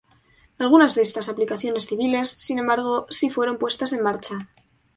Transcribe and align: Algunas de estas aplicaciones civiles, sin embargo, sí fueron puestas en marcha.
Algunas 0.57 0.95
de 0.95 1.03
estas 1.03 1.29
aplicaciones 1.29 1.85
civiles, 1.85 2.31
sin 2.31 2.57
embargo, 2.57 3.05
sí 3.11 3.29
fueron 3.29 3.59
puestas 3.59 3.93
en 3.93 4.01
marcha. 4.01 4.33